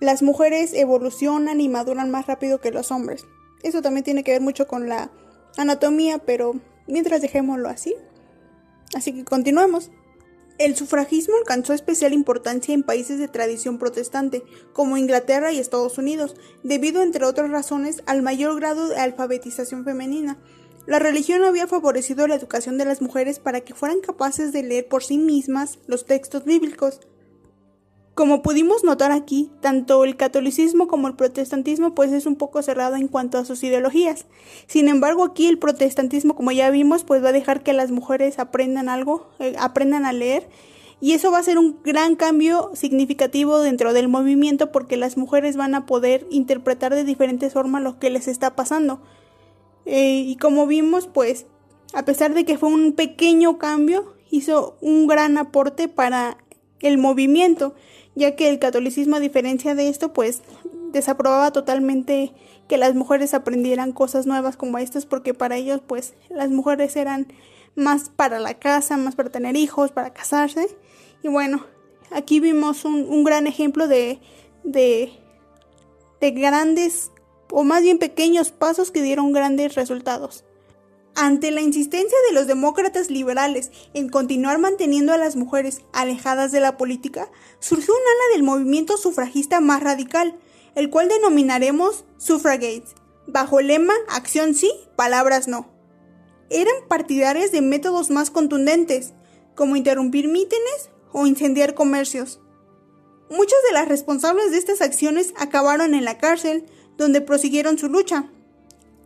las 0.00 0.22
mujeres 0.22 0.72
evolucionan 0.72 1.60
y 1.60 1.68
maduran 1.68 2.10
más 2.10 2.26
rápido 2.26 2.62
que 2.62 2.70
los 2.70 2.90
hombres. 2.90 3.26
Eso 3.62 3.82
también 3.82 4.04
tiene 4.04 4.24
que 4.24 4.32
ver 4.32 4.40
mucho 4.40 4.66
con 4.66 4.88
la 4.88 5.10
anatomía, 5.58 6.16
pero 6.16 6.54
mientras 6.86 7.20
dejémoslo 7.20 7.68
así. 7.68 7.94
Así 8.94 9.12
que 9.12 9.24
continuemos. 9.24 9.90
El 10.58 10.76
sufragismo 10.76 11.36
alcanzó 11.36 11.74
especial 11.74 12.14
importancia 12.14 12.72
en 12.72 12.84
países 12.84 13.18
de 13.18 13.28
tradición 13.28 13.78
protestante, 13.78 14.42
como 14.72 14.96
Inglaterra 14.96 15.52
y 15.52 15.58
Estados 15.58 15.98
Unidos, 15.98 16.36
debido, 16.62 17.02
entre 17.02 17.26
otras 17.26 17.50
razones, 17.50 18.02
al 18.06 18.22
mayor 18.22 18.56
grado 18.56 18.88
de 18.88 18.96
alfabetización 18.96 19.84
femenina, 19.84 20.38
la 20.86 21.00
religión 21.00 21.42
había 21.42 21.66
favorecido 21.66 22.26
la 22.26 22.36
educación 22.36 22.78
de 22.78 22.84
las 22.84 23.02
mujeres 23.02 23.40
para 23.40 23.60
que 23.60 23.74
fueran 23.74 24.00
capaces 24.00 24.52
de 24.52 24.62
leer 24.62 24.86
por 24.88 25.02
sí 25.02 25.18
mismas 25.18 25.78
los 25.86 26.06
textos 26.06 26.44
bíblicos. 26.44 27.00
Como 28.14 28.40
pudimos 28.40 28.82
notar 28.82 29.12
aquí, 29.12 29.50
tanto 29.60 30.02
el 30.04 30.16
catolicismo 30.16 30.88
como 30.88 31.06
el 31.08 31.16
protestantismo 31.16 31.94
pues 31.94 32.12
es 32.12 32.24
un 32.24 32.36
poco 32.36 32.62
cerrado 32.62 32.96
en 32.96 33.08
cuanto 33.08 33.36
a 33.36 33.44
sus 33.44 33.62
ideologías. 33.62 34.24
Sin 34.68 34.88
embargo, 34.88 35.24
aquí 35.24 35.48
el 35.48 35.58
protestantismo, 35.58 36.34
como 36.34 36.50
ya 36.50 36.70
vimos, 36.70 37.04
pues 37.04 37.22
va 37.22 37.28
a 37.28 37.32
dejar 37.32 37.62
que 37.62 37.74
las 37.74 37.90
mujeres 37.90 38.38
aprendan 38.38 38.88
algo, 38.88 39.28
eh, 39.38 39.54
aprendan 39.58 40.06
a 40.06 40.14
leer 40.14 40.48
y 40.98 41.12
eso 41.12 41.30
va 41.30 41.38
a 41.38 41.42
ser 41.42 41.58
un 41.58 41.78
gran 41.84 42.16
cambio 42.16 42.70
significativo 42.74 43.60
dentro 43.60 43.92
del 43.92 44.08
movimiento 44.08 44.72
porque 44.72 44.96
las 44.96 45.18
mujeres 45.18 45.56
van 45.56 45.74
a 45.74 45.84
poder 45.84 46.26
interpretar 46.30 46.94
de 46.94 47.04
diferentes 47.04 47.52
formas 47.52 47.82
lo 47.82 47.98
que 47.98 48.08
les 48.08 48.28
está 48.28 48.56
pasando. 48.56 49.02
Eh, 49.86 50.24
y 50.26 50.36
como 50.36 50.66
vimos, 50.66 51.06
pues, 51.06 51.46
a 51.94 52.04
pesar 52.04 52.34
de 52.34 52.44
que 52.44 52.58
fue 52.58 52.68
un 52.68 52.92
pequeño 52.92 53.58
cambio, 53.58 54.14
hizo 54.30 54.76
un 54.80 55.06
gran 55.06 55.38
aporte 55.38 55.88
para 55.88 56.36
el 56.80 56.98
movimiento, 56.98 57.74
ya 58.14 58.36
que 58.36 58.48
el 58.50 58.58
catolicismo, 58.58 59.16
a 59.16 59.20
diferencia 59.20 59.74
de 59.74 59.88
esto, 59.88 60.12
pues, 60.12 60.42
desaprobaba 60.92 61.52
totalmente 61.52 62.32
que 62.68 62.78
las 62.78 62.94
mujeres 62.94 63.32
aprendieran 63.32 63.92
cosas 63.92 64.26
nuevas 64.26 64.56
como 64.56 64.78
estas, 64.78 65.06
porque 65.06 65.34
para 65.34 65.56
ellos, 65.56 65.80
pues, 65.86 66.14
las 66.28 66.50
mujeres 66.50 66.96
eran 66.96 67.28
más 67.76 68.08
para 68.08 68.40
la 68.40 68.54
casa, 68.54 68.96
más 68.96 69.14
para 69.14 69.30
tener 69.30 69.56
hijos, 69.56 69.92
para 69.92 70.12
casarse. 70.12 70.76
Y 71.22 71.28
bueno, 71.28 71.64
aquí 72.10 72.40
vimos 72.40 72.84
un, 72.84 73.06
un 73.08 73.22
gran 73.22 73.46
ejemplo 73.46 73.86
de, 73.86 74.18
de, 74.64 75.12
de 76.20 76.30
grandes 76.32 77.12
o 77.50 77.64
más 77.64 77.82
bien 77.82 77.98
pequeños 77.98 78.50
pasos 78.50 78.90
que 78.90 79.02
dieron 79.02 79.32
grandes 79.32 79.74
resultados. 79.74 80.44
Ante 81.14 81.50
la 81.50 81.62
insistencia 81.62 82.18
de 82.28 82.34
los 82.34 82.46
demócratas 82.46 83.10
liberales 83.10 83.70
en 83.94 84.10
continuar 84.10 84.58
manteniendo 84.58 85.14
a 85.14 85.18
las 85.18 85.34
mujeres 85.34 85.80
alejadas 85.94 86.52
de 86.52 86.60
la 86.60 86.76
política, 86.76 87.30
surgió 87.58 87.94
un 87.94 88.00
ala 88.00 88.34
del 88.34 88.42
movimiento 88.42 88.98
sufragista 88.98 89.60
más 89.60 89.82
radical, 89.82 90.38
el 90.74 90.90
cual 90.90 91.08
denominaremos 91.08 92.04
suffragettes, 92.18 92.94
bajo 93.26 93.60
el 93.60 93.68
lema 93.68 93.94
acción 94.08 94.54
sí, 94.54 94.70
palabras 94.94 95.48
no. 95.48 95.70
Eran 96.50 96.74
partidarias 96.86 97.50
de 97.50 97.62
métodos 97.62 98.10
más 98.10 98.30
contundentes, 98.30 99.14
como 99.54 99.74
interrumpir 99.74 100.28
mítines 100.28 100.90
o 101.12 101.26
incendiar 101.26 101.74
comercios. 101.74 102.40
Muchas 103.30 103.58
de 103.66 103.72
las 103.72 103.88
responsables 103.88 104.50
de 104.50 104.58
estas 104.58 104.82
acciones 104.82 105.32
acabaron 105.36 105.94
en 105.94 106.04
la 106.04 106.18
cárcel 106.18 106.66
donde 106.96 107.20
prosiguieron 107.20 107.78
su 107.78 107.88
lucha. 107.88 108.28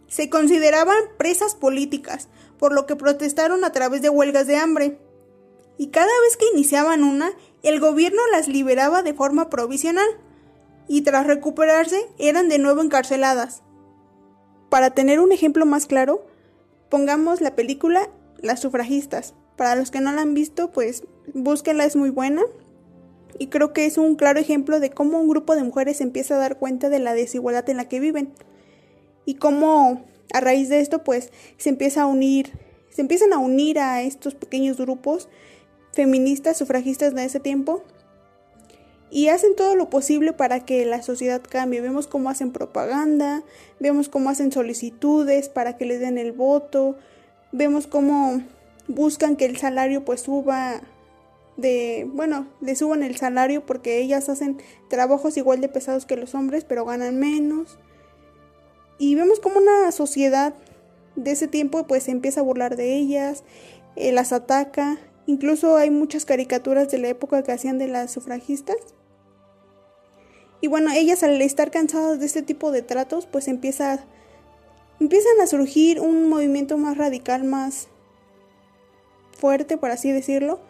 Se 0.09 0.29
consideraban 0.29 0.97
presas 1.19 1.55
políticas, 1.55 2.29
por 2.59 2.73
lo 2.73 2.87
que 2.87 2.97
protestaron 2.97 3.65
a 3.65 3.73
través 3.73 4.03
de 4.03 4.11
huelgas 4.11 4.47
de 4.47 4.57
hambre. 4.57 4.99
Y 5.79 5.89
cada 5.89 6.07
vez 6.07 6.37
que 6.37 6.47
iniciaban 6.53 7.05
una, 7.05 7.31
el 7.63 7.81
gobierno 7.81 8.21
las 8.33 8.49
liberaba 8.49 9.03
de 9.03 9.15
forma 9.15 9.51
provisional, 9.51 10.09
y 10.89 11.03
tras 11.03 11.27
recuperarse 11.27 12.09
eran 12.19 12.49
de 12.49 12.59
nuevo 12.59 12.83
encarceladas. 12.83 13.63
Para 14.71 14.91
tener 14.91 15.21
un 15.21 15.31
ejemplo 15.31 15.65
más 15.65 15.87
claro, 15.87 16.27
pongamos 16.89 17.41
la 17.41 17.55
película 17.55 18.11
Las 18.39 18.61
sufragistas. 18.61 19.35
Para 19.57 19.77
los 19.77 19.91
que 19.91 20.01
no 20.01 20.11
la 20.13 20.23
han 20.23 20.35
visto, 20.35 20.73
pues 20.73 21.05
búsquenla, 21.35 21.85
es 21.85 21.95
muy 21.95 22.11
buena. 22.11 22.43
Y 23.39 23.49
creo 23.49 23.73
que 23.73 23.87
es 23.87 23.99
un 23.99 24.17
claro 24.17 24.41
ejemplo 24.41 24.81
de 24.81 24.91
cómo 24.91 25.21
un 25.21 25.29
grupo 25.29 25.55
de 25.55 25.63
mujeres 25.63 26.01
empieza 26.01 26.35
a 26.35 26.39
dar 26.39 26.59
cuenta 26.59 26.89
de 26.89 26.99
la 26.99 27.15
desigualdad 27.15 27.69
en 27.71 27.77
la 27.77 27.89
que 27.89 28.01
viven. 28.01 28.33
Y 29.25 29.35
cómo 29.35 30.05
a 30.33 30.41
raíz 30.41 30.69
de 30.69 30.81
esto 30.81 31.05
pues 31.05 31.33
se 31.57 31.69
empieza 31.69 32.03
a 32.03 32.07
unir, 32.07 32.53
se 32.91 33.01
empiezan 33.01 33.33
a 33.33 33.39
unir 33.39 33.79
a 33.79 34.03
estos 34.03 34.35
pequeños 34.35 34.77
grupos 34.77 35.29
feministas, 35.93 36.57
sufragistas 36.57 37.15
de 37.15 37.25
ese 37.25 37.41
tiempo 37.41 37.83
y 39.11 39.29
hacen 39.29 39.57
todo 39.57 39.75
lo 39.75 39.91
posible 39.91 40.33
para 40.33 40.65
que 40.65 40.87
la 40.87 41.03
sociedad 41.03 41.43
cambie. 41.47 41.81
Vemos 41.81 42.07
cómo 42.07 42.31
hacen 42.31 42.53
propaganda, 42.53 43.43
vemos 43.81 44.09
cómo 44.09 44.31
hacen 44.31 44.53
solicitudes 44.53 45.49
para 45.49 45.77
que 45.77 45.85
les 45.85 46.01
den 46.01 46.17
el 46.17 46.33
voto, 46.33 46.97
vemos 47.53 47.87
cómo 47.87 48.43
buscan 48.87 49.37
que 49.37 49.47
el 49.47 49.57
salario 49.57 50.05
pues 50.05 50.23
suba 50.23 50.81
de, 51.61 52.09
bueno, 52.13 52.47
le 52.61 52.75
suban 52.75 53.03
el 53.03 53.17
salario 53.17 53.65
porque 53.65 53.99
ellas 53.99 54.29
hacen 54.29 54.59
trabajos 54.89 55.37
igual 55.37 55.61
de 55.61 55.69
pesados 55.69 56.07
que 56.07 56.17
los 56.17 56.35
hombres, 56.35 56.65
pero 56.65 56.85
ganan 56.85 57.19
menos. 57.19 57.79
Y 58.99 59.15
vemos 59.15 59.41
como 59.41 59.59
una 59.59 59.91
sociedad 59.93 60.55
de 61.17 61.33
ese 61.33 61.49
tiempo 61.49 61.87
pues 61.87 62.09
empieza 62.09 62.41
a 62.41 62.45
burlar 62.45 62.77
de 62.77 62.97
ellas, 62.97 63.45
eh, 63.97 64.13
las 64.13 64.33
ataca. 64.33 64.99
Incluso 65.27 65.77
hay 65.77 65.91
muchas 65.91 66.25
caricaturas 66.25 66.91
de 66.91 66.99
la 66.99 67.09
época 67.09 67.43
que 67.43 67.53
hacían 67.53 67.79
de 67.79 67.89
las 67.89 68.11
sufragistas. 68.11 68.77
Y 70.61 70.69
bueno, 70.69 70.91
ellas 70.93 71.23
al 71.23 71.41
estar 71.41 71.71
cansadas 71.71 72.21
de 72.21 72.27
este 72.27 72.43
tipo 72.43 72.71
de 72.71 72.83
tratos, 72.83 73.27
pues 73.27 73.49
empieza, 73.49 74.05
empiezan 74.99 75.41
a 75.43 75.47
surgir 75.47 76.01
un 76.01 76.29
movimiento 76.29 76.77
más 76.77 76.99
radical, 76.99 77.45
más 77.45 77.89
fuerte, 79.33 79.79
por 79.79 79.91
así 79.91 80.13
decirlo. 80.13 80.61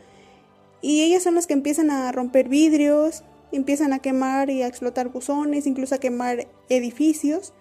Y 0.83 1.03
ellas 1.03 1.23
son 1.23 1.35
las 1.35 1.47
que 1.47 1.55
empiezan 1.55 1.91
a 1.91 2.11
romper 2.13 2.49
vidrios, 2.49 3.23
empiezan 3.53 3.93
a 3.93 3.99
quemar 3.99 4.51
y 4.51 4.63
a 4.63 4.67
explotar 4.67 5.09
buzones, 5.09 5.67
incluso 5.67 5.95
a 5.95 5.99
quemar 5.99 6.49
edificios. 6.69 7.53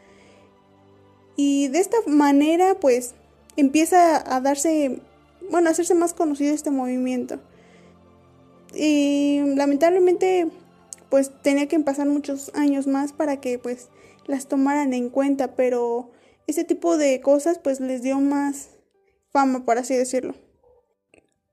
Y 1.35 1.67
de 1.69 1.79
esta 1.79 1.97
manera, 2.05 2.75
pues, 2.79 3.15
empieza 3.55 4.35
a 4.35 4.41
darse, 4.41 5.01
bueno, 5.49 5.69
a 5.69 5.71
hacerse 5.71 5.95
más 5.95 6.13
conocido 6.13 6.53
este 6.53 6.71
movimiento. 6.71 7.39
Y 8.73 9.39
lamentablemente, 9.55 10.47
pues 11.09 11.31
tenía 11.41 11.67
que 11.67 11.79
pasar 11.79 12.07
muchos 12.07 12.51
años 12.53 12.87
más 12.87 13.13
para 13.13 13.41
que, 13.41 13.57
pues, 13.57 13.89
las 14.27 14.47
tomaran 14.47 14.93
en 14.93 15.09
cuenta, 15.09 15.55
pero 15.55 16.11
ese 16.45 16.63
tipo 16.63 16.97
de 16.97 17.19
cosas, 17.21 17.57
pues, 17.57 17.79
les 17.79 18.03
dio 18.03 18.19
más 18.19 18.69
fama, 19.31 19.65
por 19.65 19.77
así 19.77 19.95
decirlo. 19.95 20.35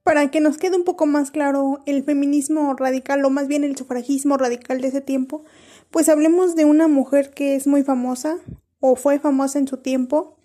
Para 0.07 0.31
que 0.31 0.41
nos 0.41 0.57
quede 0.57 0.77
un 0.77 0.85
poco 0.85 1.05
más 1.07 1.33
claro 1.33 1.83
el 1.85 2.05
feminismo 2.05 2.73
radical, 2.75 3.25
o 3.25 3.31
más 3.31 3.49
bien 3.49 3.65
el 3.65 3.77
sufragismo 3.77 4.37
radical 4.37 4.81
de 4.81 4.87
ese 4.87 5.01
tiempo, 5.01 5.43
pues 5.91 6.09
hablemos 6.09 6.55
de 6.55 6.65
una 6.65 6.87
mujer 6.87 7.31
que 7.31 7.57
es 7.57 7.67
muy 7.67 7.83
famosa, 7.83 8.39
o 8.79 8.95
fue 8.95 9.19
famosa 9.19 9.59
en 9.59 9.67
su 9.67 9.79
tiempo 9.79 10.37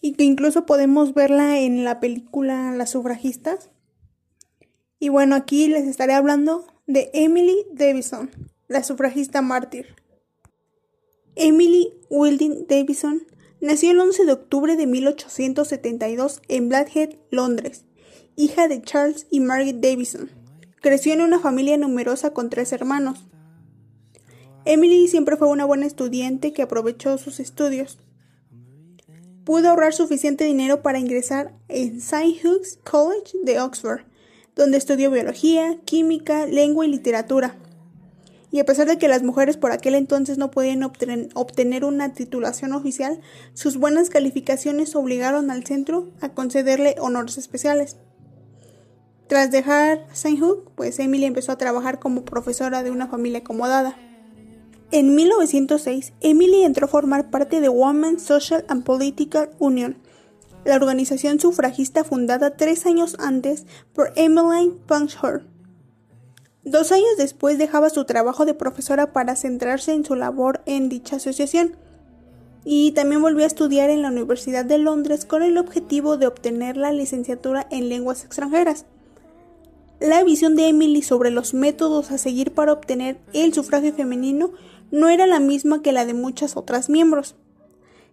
y 0.00 0.12
que 0.12 0.22
incluso 0.22 0.64
podemos 0.64 1.12
verla 1.12 1.58
en 1.58 1.82
la 1.82 1.98
película 1.98 2.70
Las 2.70 2.90
sufragistas. 2.90 3.70
Y 5.00 5.08
bueno, 5.08 5.34
aquí 5.34 5.66
les 5.66 5.88
estaré 5.88 6.14
hablando 6.14 6.68
de 6.86 7.10
Emily 7.12 7.66
Davison, 7.72 8.30
la 8.68 8.84
sufragista 8.84 9.42
mártir. 9.42 9.96
Emily 11.34 11.94
Wilding 12.10 12.68
Davison 12.68 13.26
nació 13.60 13.90
el 13.90 13.98
11 13.98 14.24
de 14.24 14.32
octubre 14.32 14.76
de 14.76 14.86
1872 14.86 16.42
en 16.46 16.68
Blackhead, 16.68 17.16
Londres, 17.32 17.86
hija 18.36 18.68
de 18.68 18.82
Charles 18.82 19.26
y 19.30 19.40
Margaret 19.40 19.76
Davison. 19.80 20.30
Creció 20.80 21.12
en 21.12 21.20
una 21.20 21.38
familia 21.38 21.76
numerosa 21.76 22.30
con 22.30 22.48
tres 22.50 22.72
hermanos. 22.72 23.26
Emily 24.64 25.08
siempre 25.08 25.36
fue 25.36 25.48
una 25.48 25.64
buena 25.64 25.86
estudiante 25.86 26.52
que 26.52 26.62
aprovechó 26.62 27.18
sus 27.18 27.40
estudios. 27.40 27.98
Pudo 29.44 29.70
ahorrar 29.70 29.92
suficiente 29.92 30.44
dinero 30.44 30.82
para 30.82 30.98
ingresar 30.98 31.54
en 31.68 31.96
St. 31.98 32.40
Hugh's 32.44 32.78
College 32.84 33.32
de 33.42 33.60
Oxford, 33.60 34.02
donde 34.54 34.78
estudió 34.78 35.10
biología, 35.10 35.78
química, 35.84 36.46
lengua 36.46 36.86
y 36.86 36.90
literatura. 36.90 37.56
Y 38.52 38.58
a 38.58 38.64
pesar 38.64 38.86
de 38.86 38.98
que 38.98 39.08
las 39.08 39.22
mujeres 39.22 39.56
por 39.56 39.72
aquel 39.72 39.94
entonces 39.94 40.36
no 40.36 40.50
podían 40.50 40.82
obtener 40.82 41.84
una 41.84 42.12
titulación 42.12 42.72
oficial, 42.72 43.20
sus 43.54 43.76
buenas 43.76 44.10
calificaciones 44.10 44.96
obligaron 44.96 45.50
al 45.50 45.64
centro 45.64 46.10
a 46.20 46.30
concederle 46.30 46.96
honores 46.98 47.38
especiales. 47.38 47.96
Tras 49.30 49.52
dejar 49.52 50.08
St. 50.12 50.42
Hugh, 50.42 50.72
pues 50.74 50.98
Emily 50.98 51.24
empezó 51.24 51.52
a 51.52 51.56
trabajar 51.56 52.00
como 52.00 52.24
profesora 52.24 52.82
de 52.82 52.90
una 52.90 53.06
familia 53.06 53.38
acomodada. 53.38 53.96
En 54.90 55.14
1906, 55.14 56.14
Emily 56.20 56.64
entró 56.64 56.86
a 56.86 56.88
formar 56.88 57.30
parte 57.30 57.60
de 57.60 57.68
Women's 57.68 58.22
Social 58.22 58.64
and 58.66 58.82
Political 58.82 59.50
Union, 59.60 59.98
la 60.64 60.74
organización 60.74 61.38
sufragista 61.38 62.02
fundada 62.02 62.56
tres 62.56 62.86
años 62.86 63.14
antes 63.20 63.66
por 63.92 64.12
Emmeline 64.16 64.72
Pankhurst. 64.88 65.46
Dos 66.64 66.90
años 66.90 67.16
después 67.16 67.56
dejaba 67.56 67.88
su 67.88 68.06
trabajo 68.06 68.46
de 68.46 68.54
profesora 68.54 69.12
para 69.12 69.36
centrarse 69.36 69.92
en 69.92 70.04
su 70.04 70.16
labor 70.16 70.60
en 70.66 70.88
dicha 70.88 71.16
asociación 71.16 71.76
y 72.64 72.90
también 72.94 73.22
volvió 73.22 73.44
a 73.44 73.46
estudiar 73.46 73.90
en 73.90 74.02
la 74.02 74.08
Universidad 74.08 74.64
de 74.64 74.78
Londres 74.78 75.24
con 75.24 75.44
el 75.44 75.56
objetivo 75.56 76.16
de 76.16 76.26
obtener 76.26 76.76
la 76.76 76.90
licenciatura 76.90 77.68
en 77.70 77.88
lenguas 77.88 78.24
extranjeras. 78.24 78.86
La 80.00 80.24
visión 80.24 80.56
de 80.56 80.66
Emily 80.66 81.02
sobre 81.02 81.30
los 81.30 81.52
métodos 81.52 82.10
a 82.10 82.16
seguir 82.16 82.54
para 82.54 82.72
obtener 82.72 83.20
el 83.34 83.52
sufragio 83.52 83.92
femenino 83.92 84.50
no 84.90 85.10
era 85.10 85.26
la 85.26 85.40
misma 85.40 85.82
que 85.82 85.92
la 85.92 86.06
de 86.06 86.14
muchas 86.14 86.56
otras 86.56 86.88
miembros. 86.88 87.36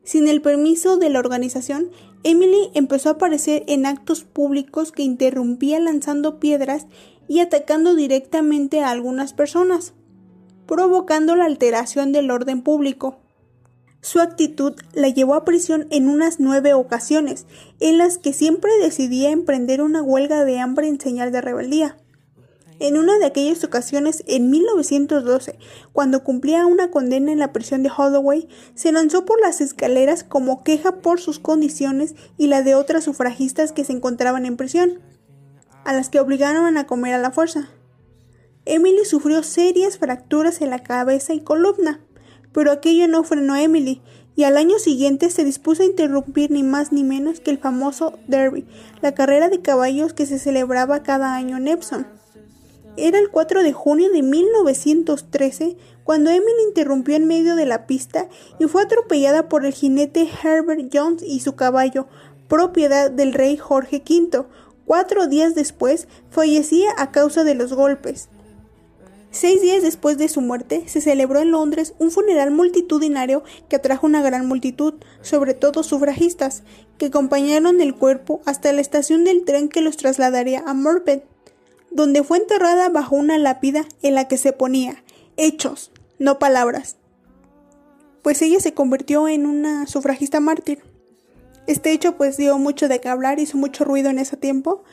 Sin 0.04 0.28
el 0.28 0.42
permiso 0.42 0.98
de 0.98 1.10
la 1.10 1.20
organización, 1.20 1.90
Emily 2.24 2.72
empezó 2.74 3.08
a 3.08 3.12
aparecer 3.14 3.64
en 3.68 3.86
actos 3.86 4.26
públicos 4.26 4.92
que 4.92 5.04
interrumpía 5.04 5.80
lanzando 5.80 6.42
piedras 6.42 6.88
y 7.30 7.40
atacando 7.40 7.96
directamente 7.96 8.82
a 8.82 8.90
algunas 8.90 9.32
personas, 9.32 9.94
provocando 10.66 11.38
la 11.38 11.46
alteración 11.46 12.12
del 12.12 12.32
orden 12.32 12.64
público. 12.64 13.20
Su 14.08 14.22
actitud 14.22 14.74
la 14.94 15.10
llevó 15.10 15.34
a 15.34 15.44
prisión 15.44 15.86
en 15.92 16.08
unas 16.08 16.40
nueve 16.40 16.74
ocasiones, 16.74 17.46
en 17.82 17.98
las 17.98 18.18
que 18.18 18.32
siempre 18.32 18.72
decidía 18.82 19.32
emprender 19.32 19.82
una 19.82 20.02
huelga 20.02 20.46
de 20.46 20.60
hambre 20.62 20.88
en 20.88 20.98
señal 20.98 21.34
de 21.34 21.42
rebeldía. 21.42 21.98
En 22.80 22.96
una 22.96 23.20
de 23.20 23.26
aquellas 23.26 23.66
ocasiones, 23.66 24.24
en 24.26 24.50
1912, 24.50 25.60
cuando 25.92 26.24
cumplía 26.24 26.66
una 26.66 26.90
condena 26.90 27.34
en 27.34 27.40
la 27.40 27.52
prisión 27.52 27.84
de 27.84 27.90
Holloway, 27.90 28.48
se 28.76 28.94
lanzó 28.94 29.26
por 29.26 29.42
las 29.42 29.60
escaleras 29.60 30.24
como 30.24 30.64
queja 30.64 31.02
por 31.02 31.20
sus 31.20 31.40
condiciones 31.40 32.16
y 32.38 32.48
la 32.48 32.62
de 32.62 32.76
otras 32.76 33.04
sufragistas 33.04 33.74
que 33.74 33.84
se 33.84 33.92
encontraban 33.92 34.46
en 34.46 34.56
prisión, 34.56 35.02
a 35.84 35.92
las 35.92 36.08
que 36.08 36.22
obligaron 36.22 36.78
a 36.78 36.88
comer 36.88 37.14
a 37.14 37.18
la 37.18 37.32
fuerza. 37.32 37.68
Emily 38.64 39.04
sufrió 39.04 39.44
serias 39.44 39.98
fracturas 39.98 40.62
en 40.62 40.70
la 40.70 40.80
cabeza 40.80 41.34
y 41.34 41.42
columna, 41.42 42.00
pero 42.58 42.72
aquello 42.72 43.08
no 43.08 43.24
frenó 43.24 43.54
a 43.54 43.62
Emily, 43.62 44.02
y 44.36 44.44
al 44.44 44.58
año 44.58 44.80
siguiente 44.80 45.30
se 45.30 45.44
dispuso 45.44 45.84
a 45.84 45.86
interrumpir 45.86 46.50
ni 46.50 46.64
más 46.64 46.92
ni 46.92 47.04
menos 47.04 47.40
que 47.40 47.52
el 47.52 47.60
famoso 47.60 48.18
Derby, 48.28 48.66
la 49.00 49.14
carrera 49.14 49.50
de 49.50 49.62
caballos 49.62 50.14
que 50.14 50.26
se 50.26 50.40
celebraba 50.40 51.04
cada 51.04 51.36
año 51.36 51.58
en 51.58 51.68
Epsom. 51.68 52.06
Era 52.96 53.20
el 53.20 53.30
4 53.30 53.62
de 53.62 53.74
junio 53.74 54.12
de 54.12 54.24
1913 54.24 55.78
cuando 56.04 56.32
Emily 56.32 56.64
interrumpió 56.68 57.16
en 57.16 57.28
medio 57.28 57.56
de 57.56 57.68
la 57.68 57.86
pista 57.86 58.28
y 58.58 58.66
fue 58.66 58.82
atropellada 58.82 59.50
por 59.50 59.64
el 59.64 59.74
jinete 59.74 60.28
Herbert 60.44 60.90
Jones 60.92 61.22
y 61.22 61.42
su 61.42 61.54
caballo, 61.54 62.08
propiedad 62.48 63.12
del 63.12 63.34
rey 63.34 63.58
Jorge 63.58 64.04
V. 64.04 64.48
Cuatro 64.84 65.28
días 65.28 65.54
después 65.54 66.08
fallecía 66.32 66.90
a 66.98 67.12
causa 67.12 67.44
de 67.44 67.54
los 67.54 67.74
golpes. 67.74 68.30
Seis 69.40 69.62
días 69.62 69.84
después 69.84 70.18
de 70.18 70.30
su 70.30 70.42
muerte, 70.42 70.86
se 70.88 71.00
celebró 71.00 71.40
en 71.42 71.52
Londres 71.52 71.94
un 72.00 72.10
funeral 72.10 72.50
multitudinario 72.50 73.44
que 73.70 73.76
atrajo 73.76 74.08
una 74.08 74.24
gran 74.24 74.48
multitud, 74.48 74.96
sobre 75.22 75.54
todo 75.54 75.84
sufragistas, 75.84 76.64
que 76.98 77.06
acompañaron 77.06 77.80
el 77.80 77.94
cuerpo 77.94 78.42
hasta 78.46 78.74
la 78.74 78.82
estación 78.82 79.26
del 79.26 79.46
tren 79.46 79.70
que 79.70 79.82
los 79.82 79.96
trasladaría 79.96 80.64
a 80.66 80.74
Morpeth 80.74 81.24
donde 81.92 82.24
fue 82.24 82.40
enterrada 82.40 82.90
bajo 82.90 83.16
una 83.16 83.38
lápida 83.38 83.86
en 84.02 84.16
la 84.16 84.28
que 84.28 84.40
se 84.40 84.54
ponía 84.54 85.04
hechos, 85.36 85.92
no 86.18 86.40
palabras. 86.40 86.98
Pues 88.24 88.42
ella 88.42 88.60
se 88.60 88.74
convirtió 88.74 89.28
en 89.28 89.46
una 89.46 89.86
sufragista 89.86 90.40
mártir. 90.40 90.82
Este 91.68 91.92
hecho 91.92 92.18
pues 92.18 92.38
dio 92.38 92.58
mucho 92.58 92.88
de 92.88 93.00
qué 93.00 93.10
hablar, 93.10 93.40
hizo 93.40 93.56
mucho 93.56 93.86
ruido 93.86 94.10
en 94.10 94.18
ese 94.18 94.36
tiempo 94.36 94.84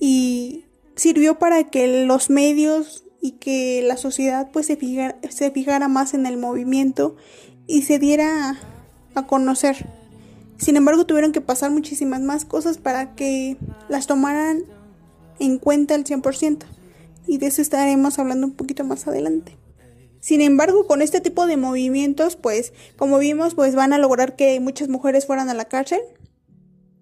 y 0.00 0.64
sirvió 0.94 1.38
para 1.38 1.64
que 1.64 2.06
los 2.06 2.30
medios 2.30 3.05
y 3.26 3.32
que 3.32 3.82
la 3.82 3.96
sociedad 3.96 4.50
pues 4.52 4.66
se 4.66 4.76
fijara, 4.76 5.18
se 5.30 5.50
fijara 5.50 5.88
más 5.88 6.14
en 6.14 6.26
el 6.26 6.36
movimiento 6.36 7.16
y 7.66 7.82
se 7.82 7.98
diera 7.98 8.56
a 9.16 9.26
conocer. 9.26 9.84
Sin 10.58 10.76
embargo, 10.76 11.06
tuvieron 11.06 11.32
que 11.32 11.40
pasar 11.40 11.72
muchísimas 11.72 12.20
más 12.20 12.44
cosas 12.44 12.78
para 12.78 13.16
que 13.16 13.56
las 13.88 14.06
tomaran 14.06 14.62
en 15.40 15.58
cuenta 15.58 15.96
al 15.96 16.04
100%. 16.04 16.66
Y 17.26 17.38
de 17.38 17.46
eso 17.46 17.62
estaremos 17.62 18.20
hablando 18.20 18.46
un 18.46 18.54
poquito 18.54 18.84
más 18.84 19.08
adelante. 19.08 19.56
Sin 20.20 20.40
embargo, 20.40 20.86
con 20.86 21.02
este 21.02 21.20
tipo 21.20 21.48
de 21.48 21.56
movimientos, 21.56 22.36
pues, 22.36 22.72
como 22.96 23.18
vimos, 23.18 23.56
pues 23.56 23.74
van 23.74 23.92
a 23.92 23.98
lograr 23.98 24.36
que 24.36 24.60
muchas 24.60 24.88
mujeres 24.88 25.26
fueran 25.26 25.48
a 25.50 25.54
la 25.54 25.64
cárcel. 25.64 26.00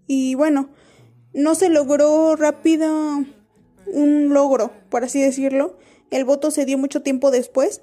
Y 0.06 0.36
bueno, 0.36 0.70
no 1.34 1.54
se 1.54 1.68
logró 1.68 2.34
rápido 2.34 3.26
un 3.86 4.32
logro, 4.34 4.72
por 4.88 5.04
así 5.04 5.20
decirlo. 5.20 5.76
El 6.10 6.24
voto 6.24 6.50
se 6.50 6.64
dio 6.64 6.78
mucho 6.78 7.02
tiempo 7.02 7.30
después. 7.30 7.80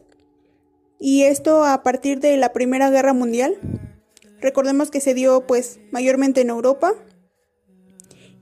Y 1.00 1.24
esto 1.24 1.65
a 1.65 1.84
partir 1.84 2.20
de 2.20 2.38
la 2.38 2.53
Primera 2.53 2.89
Guerra 2.89 3.13
Mundial. 3.13 3.58
Recordemos 4.39 4.91
que 4.91 5.01
se 5.01 5.13
dio 5.13 5.46
pues 5.48 5.79
mayormente 5.91 6.41
en 6.41 6.50
Europa. 6.50 6.93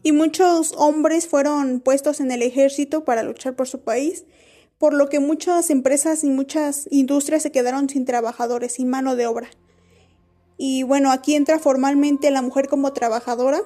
Y 0.03 0.11
muchos 0.11 0.73
hombres 0.77 1.27
fueron 1.27 1.81
puestos 1.81 2.19
en 2.19 2.31
el 2.31 2.41
ejército 2.41 3.03
para 3.03 3.23
luchar 3.23 3.55
por 3.55 3.67
su 3.67 3.81
país, 3.81 4.25
por 4.77 4.93
lo 4.93 5.09
que 5.09 5.19
muchas 5.19 5.69
empresas 5.69 6.23
y 6.23 6.29
muchas 6.29 6.87
industrias 6.89 7.43
se 7.43 7.51
quedaron 7.51 7.89
sin 7.89 8.05
trabajadores, 8.05 8.73
sin 8.73 8.89
mano 8.89 9.15
de 9.15 9.27
obra. 9.27 9.49
Y 10.57 10.83
bueno, 10.83 11.11
aquí 11.11 11.35
entra 11.35 11.59
formalmente 11.59 12.31
la 12.31 12.41
mujer 12.41 12.67
como 12.67 12.93
trabajadora. 12.93 13.61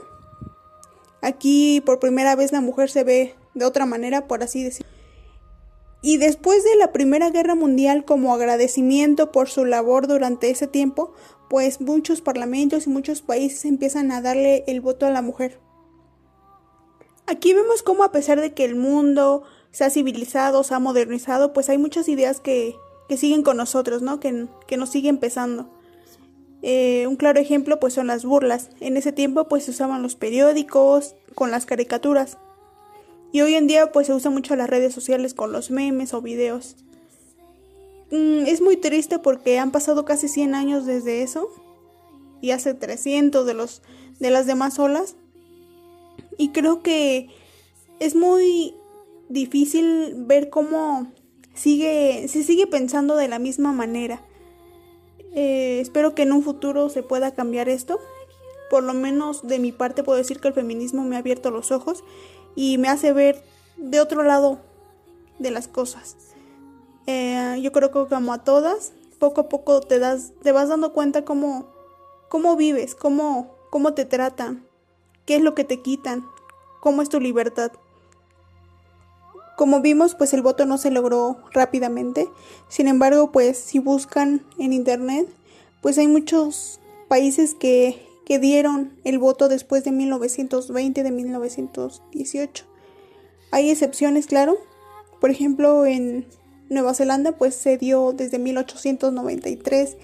Aquí 1.21 1.81
por 1.85 1.99
primera 1.99 2.35
vez 2.35 2.51
la 2.51 2.61
mujer 2.61 2.89
se 2.89 3.03
ve 3.03 3.35
de 3.53 3.65
otra 3.65 3.85
manera, 3.85 4.27
por 4.27 4.43
así 4.43 4.63
decirlo. 4.63 4.91
Y 6.01 6.17
después 6.17 6.63
de 6.65 6.75
la 6.75 6.91
Primera 6.91 7.29
Guerra 7.29 7.55
Mundial, 7.55 8.03
como 8.03 8.33
agradecimiento 8.33 9.31
por 9.31 9.49
su 9.49 9.63
labor 9.63 10.07
durante 10.07 10.49
ese 10.49 10.67
tiempo, 10.67 11.13
pues 11.49 11.79
muchos 11.79 12.19
parlamentos 12.19 12.87
y 12.87 12.89
muchos 12.89 13.21
países 13.21 13.63
empiezan 13.63 14.11
a 14.11 14.21
darle 14.21 14.65
el 14.67 14.81
voto 14.81 15.05
a 15.05 15.11
la 15.11 15.21
mujer. 15.21 15.59
Aquí 17.25 17.53
vemos 17.53 17.83
cómo 17.83 18.03
a 18.03 18.11
pesar 18.11 18.41
de 18.41 18.53
que 18.53 18.65
el 18.65 18.75
mundo 18.75 19.43
se 19.71 19.85
ha 19.85 19.89
civilizado, 19.89 20.63
se 20.63 20.73
ha 20.73 20.79
modernizado, 20.79 21.53
pues 21.53 21.69
hay 21.69 21.77
muchas 21.77 22.09
ideas 22.09 22.41
que, 22.41 22.75
que 23.07 23.15
siguen 23.15 23.43
con 23.43 23.55
nosotros, 23.55 24.01
¿no? 24.01 24.19
Que, 24.19 24.47
que 24.67 24.75
nos 24.75 24.89
siguen 24.89 25.19
pesando. 25.19 25.69
Eh, 26.63 27.07
un 27.07 27.17
claro 27.17 27.39
ejemplo 27.39 27.79
pues 27.79 27.93
son 27.93 28.07
las 28.07 28.25
burlas. 28.25 28.69
En 28.79 28.97
ese 28.97 29.11
tiempo 29.11 29.47
pues 29.47 29.65
se 29.65 29.71
usaban 29.71 30.01
los 30.01 30.15
periódicos 30.15 31.15
con 31.33 31.51
las 31.51 31.65
caricaturas. 31.65 32.37
Y 33.33 33.41
hoy 33.41 33.55
en 33.55 33.65
día 33.65 33.91
pues 33.91 34.07
se 34.07 34.13
usa 34.13 34.29
mucho 34.29 34.55
las 34.55 34.69
redes 34.69 34.93
sociales 34.93 35.33
con 35.33 35.51
los 35.51 35.71
memes 35.71 36.13
o 36.13 36.21
videos. 36.21 36.75
Mm, 38.11 38.45
es 38.45 38.61
muy 38.61 38.77
triste 38.77 39.17
porque 39.17 39.57
han 39.57 39.71
pasado 39.71 40.05
casi 40.05 40.27
100 40.27 40.53
años 40.53 40.85
desde 40.85 41.23
eso 41.23 41.49
y 42.41 42.51
hace 42.51 42.75
300 42.75 43.43
de, 43.47 43.55
los, 43.55 43.81
de 44.19 44.29
las 44.29 44.45
demás 44.45 44.77
olas. 44.77 45.15
Y 46.37 46.49
creo 46.49 46.83
que 46.83 47.29
es 47.99 48.15
muy 48.15 48.75
difícil 49.29 50.13
ver 50.15 50.51
cómo 50.51 51.11
sigue, 51.55 52.27
se 52.27 52.43
sigue 52.43 52.67
pensando 52.67 53.15
de 53.15 53.29
la 53.29 53.39
misma 53.39 53.71
manera. 53.71 54.23
Eh, 55.33 55.79
espero 55.81 56.13
que 56.13 56.21
en 56.21 56.33
un 56.33 56.43
futuro 56.43 56.87
se 56.89 57.01
pueda 57.01 57.33
cambiar 57.33 57.67
esto. 57.67 57.99
Por 58.69 58.83
lo 58.83 58.93
menos 58.93 59.47
de 59.47 59.57
mi 59.57 59.71
parte 59.71 60.03
puedo 60.03 60.19
decir 60.19 60.39
que 60.39 60.49
el 60.49 60.53
feminismo 60.53 61.03
me 61.03 61.15
ha 61.15 61.19
abierto 61.19 61.49
los 61.49 61.71
ojos 61.71 62.03
y 62.55 62.77
me 62.77 62.89
hace 62.89 63.13
ver 63.13 63.43
de 63.77 63.99
otro 63.99 64.23
lado 64.23 64.59
de 65.39 65.51
las 65.51 65.67
cosas. 65.67 66.15
Eh, 67.05 67.59
yo 67.61 67.71
creo 67.71 67.91
que 67.91 68.07
como 68.07 68.33
a 68.33 68.43
todas, 68.43 68.93
poco 69.19 69.41
a 69.41 69.49
poco 69.49 69.81
te 69.81 69.99
das, 69.99 70.31
te 70.41 70.51
vas 70.51 70.69
dando 70.69 70.93
cuenta 70.93 71.25
cómo, 71.25 71.67
cómo 72.29 72.55
vives, 72.55 72.95
cómo, 72.95 73.55
cómo 73.69 73.93
te 73.93 74.05
tratan, 74.05 74.65
qué 75.25 75.35
es 75.35 75.41
lo 75.41 75.55
que 75.55 75.63
te 75.63 75.81
quitan, 75.81 76.25
cómo 76.81 77.01
es 77.01 77.09
tu 77.09 77.19
libertad. 77.19 77.71
Como 79.55 79.81
vimos, 79.81 80.15
pues 80.15 80.33
el 80.33 80.41
voto 80.41 80.65
no 80.65 80.77
se 80.77 80.89
logró 80.89 81.37
rápidamente. 81.51 82.27
Sin 82.69 82.87
embargo, 82.87 83.31
pues 83.31 83.57
si 83.57 83.79
buscan 83.79 84.43
en 84.57 84.73
internet, 84.73 85.27
pues 85.81 85.97
hay 85.97 86.07
muchos 86.07 86.79
países 87.07 87.53
que 87.53 88.12
que 88.25 88.39
dieron 88.39 88.93
el 89.03 89.19
voto 89.19 89.49
después 89.49 89.83
de 89.83 89.91
1920, 89.91 91.03
de 91.03 91.11
1918. 91.11 92.65
Hay 93.51 93.69
excepciones, 93.69 94.27
claro. 94.27 94.57
Por 95.19 95.29
ejemplo, 95.29 95.85
en 95.85 96.25
Nueva 96.69 96.93
Zelanda 96.93 97.33
pues 97.33 97.55
se 97.55 97.77
dio 97.77 98.13
desde 98.13 98.39
1893, 98.39 99.97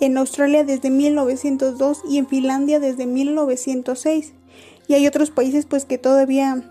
en 0.00 0.16
Australia 0.18 0.64
desde 0.64 0.90
1902 0.90 2.02
y 2.08 2.18
en 2.18 2.26
Finlandia 2.26 2.80
desde 2.80 3.06
1906. 3.06 4.32
Y 4.86 4.94
hay 4.94 5.06
otros 5.06 5.30
países 5.30 5.66
pues 5.66 5.84
que 5.84 5.98
todavía 5.98 6.70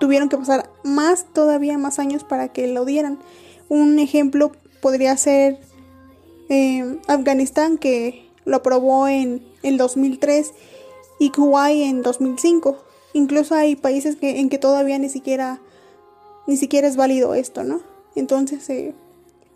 tuvieron 0.00 0.28
que 0.28 0.36
pasar 0.36 0.68
más, 0.82 1.26
todavía 1.32 1.78
más 1.78 1.98
años 1.98 2.24
para 2.24 2.48
que 2.48 2.66
lo 2.66 2.84
dieran. 2.84 3.18
Un 3.68 3.98
ejemplo 3.98 4.52
podría 4.80 5.16
ser 5.16 5.60
eh, 6.48 6.98
Afganistán 7.06 7.78
que 7.78 8.21
lo 8.44 8.56
aprobó 8.56 9.08
en 9.08 9.44
el 9.62 9.76
2003 9.76 10.52
y 11.18 11.30
Kuwait 11.30 11.86
en 11.86 12.02
2005. 12.02 12.76
Incluso 13.12 13.54
hay 13.54 13.76
países 13.76 14.16
que, 14.16 14.40
en 14.40 14.48
que 14.48 14.58
todavía 14.58 14.98
ni 14.98 15.08
siquiera, 15.08 15.60
ni 16.46 16.56
siquiera 16.56 16.88
es 16.88 16.96
válido 16.96 17.34
esto, 17.34 17.62
¿no? 17.64 17.80
Entonces, 18.14 18.68
eh, 18.70 18.94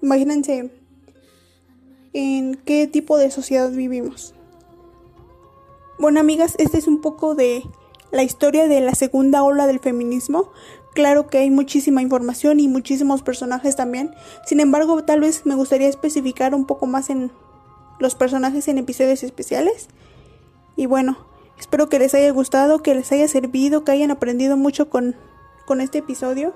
imagínense 0.02 0.70
en 2.12 2.54
qué 2.64 2.86
tipo 2.86 3.18
de 3.18 3.30
sociedad 3.30 3.70
vivimos. 3.70 4.34
Bueno, 5.98 6.20
amigas, 6.20 6.54
este 6.58 6.78
es 6.78 6.86
un 6.86 7.00
poco 7.00 7.34
de 7.34 7.62
la 8.10 8.22
historia 8.22 8.68
de 8.68 8.80
la 8.80 8.94
segunda 8.94 9.42
ola 9.42 9.66
del 9.66 9.80
feminismo. 9.80 10.50
Claro 10.94 11.28
que 11.28 11.38
hay 11.38 11.50
muchísima 11.50 12.00
información 12.00 12.60
y 12.60 12.68
muchísimos 12.68 13.22
personajes 13.22 13.76
también. 13.76 14.14
Sin 14.46 14.60
embargo, 14.60 15.04
tal 15.04 15.20
vez 15.20 15.44
me 15.44 15.54
gustaría 15.54 15.88
especificar 15.88 16.54
un 16.54 16.66
poco 16.66 16.86
más 16.86 17.10
en 17.10 17.30
los 17.98 18.14
personajes 18.14 18.68
en 18.68 18.78
episodios 18.78 19.22
especiales. 19.22 19.88
Y 20.76 20.86
bueno, 20.86 21.18
espero 21.58 21.88
que 21.88 21.98
les 21.98 22.14
haya 22.14 22.30
gustado, 22.30 22.82
que 22.82 22.94
les 22.94 23.10
haya 23.12 23.28
servido, 23.28 23.84
que 23.84 23.92
hayan 23.92 24.10
aprendido 24.10 24.56
mucho 24.56 24.90
con, 24.90 25.16
con 25.66 25.80
este 25.80 25.98
episodio. 25.98 26.54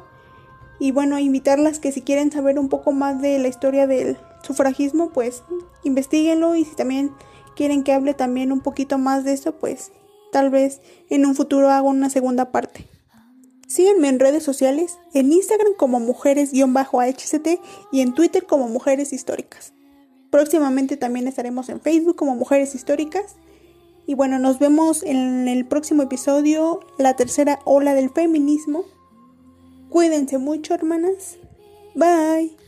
Y 0.79 0.93
bueno, 0.93 1.19
invitarlas 1.19 1.79
que 1.79 1.93
si 1.93 2.03
quieren 2.03 2.33
saber 2.33 2.59
un 2.59 2.69
poco 2.69 2.93
más 2.93 3.21
de 3.21 3.39
la 3.39 3.49
historia 3.49 3.87
del 3.87 4.17
sufragismo, 4.43 5.11
pues 5.11 5.43
investiguenlo 5.85 6.57
y 6.57 6.65
si 6.65 6.75
también 6.75 7.13
quieren 7.55 7.83
que 7.83 7.93
hable 7.93 8.15
también 8.15 8.53
un 8.53 8.61
poquito 8.61 8.97
más 8.97 9.25
de 9.25 9.35
eso, 9.35 9.53
pues 9.53 9.93
tal 10.33 10.51
vez 10.51 10.81
en 11.11 11.27
un 11.27 11.35
futuro 11.35 11.69
haga 11.69 11.83
una 11.83 12.09
segunda 12.09 12.51
parte. 12.51 12.89
Síguenme 13.69 14.09
en 14.09 14.19
redes 14.19 14.43
sociales, 14.43 14.99
en 15.15 15.33
Instagram 15.33 15.75
como 15.77 16.01
mujeres-hct 16.01 17.61
y 17.93 18.01
en 18.01 18.15
Twitter 18.15 18.47
como 18.47 18.69
mujeres 18.69 19.13
históricas. 19.13 19.75
Próximamente 20.31 20.97
también 20.97 21.27
estaremos 21.27 21.69
en 21.69 21.81
Facebook 21.81 22.17
como 22.17 22.37
Mujeres 22.37 22.75
Históricas. 22.75 23.37
Y 24.07 24.15
bueno, 24.15 24.39
nos 24.39 24.59
vemos 24.59 25.03
en 25.03 25.49
el 25.49 25.67
próximo 25.67 26.03
episodio, 26.03 26.81
la 26.99 27.15
tercera 27.15 27.61
ola 27.65 27.95
del 27.95 28.11
feminismo. 28.11 28.85
Cuídense 29.89 30.39
mucho, 30.39 30.75
hermanas. 30.75 31.39
Bye. 31.95 32.60